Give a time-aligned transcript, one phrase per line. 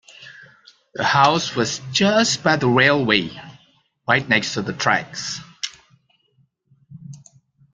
[0.95, 3.39] The house was just by the railway,
[4.07, 5.39] right next to the tracks